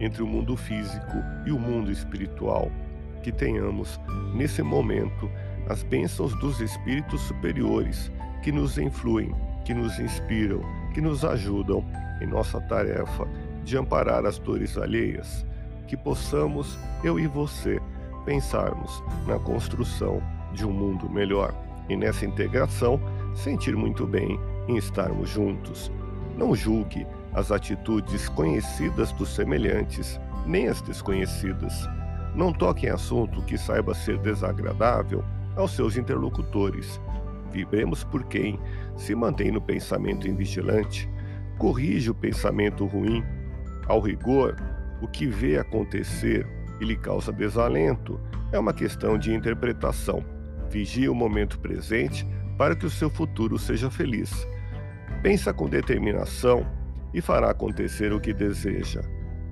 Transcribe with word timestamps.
entre 0.00 0.22
o 0.22 0.26
mundo 0.26 0.56
físico 0.56 1.16
e 1.46 1.52
o 1.52 1.58
mundo 1.58 1.90
espiritual. 1.90 2.70
Que 3.22 3.32
tenhamos, 3.32 4.00
nesse 4.34 4.62
momento, 4.62 5.30
as 5.68 5.82
bênçãos 5.82 6.34
dos 6.38 6.60
espíritos 6.60 7.20
superiores 7.22 8.10
que 8.42 8.52
nos 8.52 8.78
influem, 8.78 9.34
que 9.64 9.74
nos 9.74 9.98
inspiram, 9.98 10.60
que 10.94 11.00
nos 11.00 11.24
ajudam 11.24 11.84
em 12.20 12.26
nossa 12.26 12.60
tarefa 12.62 13.26
de 13.64 13.76
amparar 13.76 14.24
as 14.24 14.38
dores 14.38 14.78
alheias. 14.78 15.44
Que 15.86 15.96
possamos, 15.96 16.78
eu 17.02 17.18
e 17.18 17.26
você, 17.26 17.80
pensarmos 18.24 19.02
na 19.26 19.38
construção 19.38 20.22
de 20.52 20.64
um 20.66 20.72
mundo 20.72 21.08
melhor 21.08 21.54
e 21.88 21.96
nessa 21.96 22.26
integração 22.26 23.00
sentir 23.34 23.74
muito 23.76 24.06
bem 24.06 24.38
em 24.66 24.76
estarmos 24.76 25.30
juntos. 25.30 25.90
Não 26.36 26.54
julgue 26.54 27.06
as 27.38 27.52
atitudes 27.52 28.28
conhecidas 28.28 29.12
dos 29.12 29.28
semelhantes, 29.34 30.20
nem 30.44 30.66
as 30.66 30.82
desconhecidas. 30.82 31.88
Não 32.34 32.52
toque 32.52 32.86
em 32.86 32.90
assunto 32.90 33.42
que 33.42 33.56
saiba 33.56 33.94
ser 33.94 34.18
desagradável 34.18 35.24
aos 35.56 35.70
seus 35.70 35.96
interlocutores. 35.96 37.00
Vibremos 37.52 38.02
por 38.02 38.24
quem 38.24 38.58
se 38.96 39.14
mantém 39.14 39.52
no 39.52 39.60
pensamento 39.60 40.28
invigilante, 40.28 41.08
corrige 41.58 42.10
o 42.10 42.14
pensamento 42.14 42.84
ruim. 42.86 43.24
Ao 43.86 44.00
rigor, 44.00 44.56
o 45.00 45.06
que 45.06 45.26
vê 45.26 45.58
acontecer 45.58 46.46
e 46.80 46.84
lhe 46.84 46.96
causa 46.96 47.32
desalento 47.32 48.20
é 48.50 48.58
uma 48.58 48.74
questão 48.74 49.16
de 49.16 49.32
interpretação. 49.32 50.24
Vigie 50.68 51.08
o 51.08 51.14
momento 51.14 51.58
presente 51.60 52.26
para 52.58 52.74
que 52.74 52.84
o 52.84 52.90
seu 52.90 53.08
futuro 53.08 53.58
seja 53.58 53.90
feliz. 53.90 54.46
Pensa 55.22 55.52
com 55.52 55.68
determinação 55.68 56.77
e 57.12 57.20
fará 57.20 57.50
acontecer 57.50 58.12
o 58.12 58.20
que 58.20 58.32
deseja. 58.32 59.02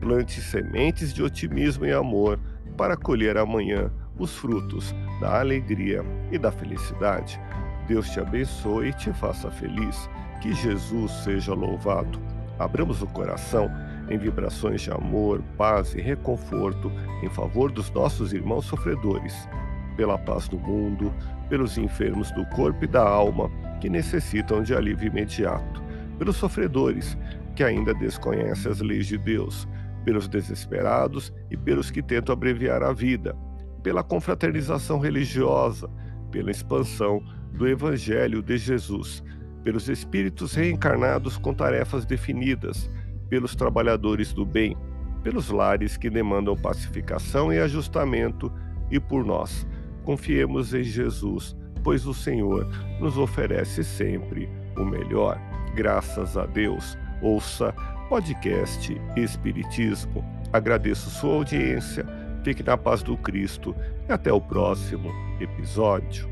Plante 0.00 0.40
sementes 0.40 1.12
de 1.12 1.22
otimismo 1.22 1.86
e 1.86 1.92
amor 1.92 2.38
para 2.76 2.96
colher 2.96 3.36
amanhã 3.36 3.90
os 4.18 4.36
frutos 4.36 4.94
da 5.20 5.40
alegria 5.40 6.04
e 6.30 6.38
da 6.38 6.50
felicidade. 6.50 7.40
Deus 7.86 8.10
te 8.10 8.20
abençoe 8.20 8.88
e 8.88 8.92
te 8.92 9.12
faça 9.12 9.50
feliz. 9.50 10.08
Que 10.40 10.52
Jesus 10.52 11.12
seja 11.22 11.54
louvado. 11.54 12.20
Abramos 12.58 13.00
o 13.00 13.06
coração 13.06 13.70
em 14.08 14.18
vibrações 14.18 14.82
de 14.82 14.90
amor, 14.90 15.42
paz 15.56 15.94
e 15.94 16.00
reconforto 16.00 16.90
em 17.22 17.28
favor 17.28 17.70
dos 17.70 17.90
nossos 17.90 18.32
irmãos 18.32 18.64
sofredores, 18.64 19.48
pela 19.96 20.18
paz 20.18 20.48
do 20.48 20.58
mundo, 20.58 21.12
pelos 21.48 21.78
enfermos 21.78 22.30
do 22.32 22.44
corpo 22.46 22.84
e 22.84 22.88
da 22.88 23.02
alma 23.02 23.50
que 23.80 23.88
necessitam 23.88 24.62
de 24.62 24.74
alívio 24.74 25.08
imediato, 25.08 25.82
pelos 26.18 26.36
sofredores 26.36 27.16
que 27.52 27.62
ainda 27.62 27.94
desconhecem 27.94 28.70
as 28.70 28.80
leis 28.80 29.06
de 29.06 29.18
Deus, 29.18 29.68
pelos 30.04 30.28
desesperados 30.28 31.32
e 31.50 31.56
pelos 31.56 31.90
que 31.90 32.02
tentam 32.02 32.32
abreviar 32.32 32.82
a 32.82 32.92
vida 32.92 33.36
pela 33.82 34.02
confraternização 34.02 34.98
religiosa, 34.98 35.90
pela 36.30 36.50
expansão 36.50 37.22
do 37.52 37.66
Evangelho 37.66 38.42
de 38.42 38.56
Jesus, 38.56 39.22
pelos 39.64 39.88
espíritos 39.88 40.54
reencarnados 40.54 41.36
com 41.36 41.52
tarefas 41.52 42.06
definidas, 42.06 42.90
pelos 43.28 43.54
trabalhadores 43.54 44.32
do 44.32 44.46
bem, 44.46 44.76
pelos 45.22 45.50
lares 45.50 45.96
que 45.96 46.10
demandam 46.10 46.56
pacificação 46.56 47.52
e 47.52 47.58
ajustamento, 47.58 48.52
e 48.90 49.00
por 49.00 49.24
nós. 49.24 49.66
Confiemos 50.04 50.74
em 50.74 50.82
Jesus, 50.82 51.56
pois 51.82 52.06
o 52.06 52.12
Senhor 52.12 52.66
nos 53.00 53.16
oferece 53.16 53.82
sempre 53.82 54.48
o 54.76 54.84
melhor. 54.84 55.40
Graças 55.74 56.36
a 56.36 56.44
Deus. 56.44 56.98
Ouça 57.22 57.72
podcast 58.08 59.00
Espiritismo. 59.16 60.24
Agradeço 60.52 61.08
sua 61.08 61.34
audiência 61.36 62.04
Fique 62.42 62.62
na 62.62 62.76
paz 62.76 63.02
do 63.02 63.16
Cristo 63.16 63.74
e 64.08 64.12
até 64.12 64.32
o 64.32 64.40
próximo 64.40 65.12
episódio. 65.40 66.31